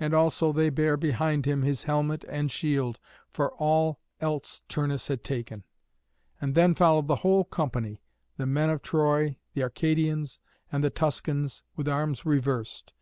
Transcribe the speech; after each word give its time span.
And 0.00 0.14
also 0.14 0.50
they 0.50 0.70
bare 0.70 0.96
behind 0.96 1.44
him 1.44 1.60
his 1.60 1.82
helmet 1.84 2.24
and 2.26 2.50
shield, 2.50 2.98
for 3.28 3.52
all 3.56 4.00
else 4.18 4.62
Turnus 4.66 5.08
had 5.08 5.22
taken; 5.22 5.62
and 6.40 6.54
then 6.54 6.74
followed 6.74 7.06
the 7.06 7.16
whole 7.20 7.44
company, 7.44 8.00
the 8.38 8.46
men 8.46 8.70
of 8.70 8.80
Troy, 8.80 9.36
the 9.52 9.62
Arcadians, 9.62 10.38
and 10.72 10.82
the 10.82 10.88
Tuscans, 10.88 11.64
with 11.76 11.86
arms 11.86 12.24
reversed. 12.24 12.94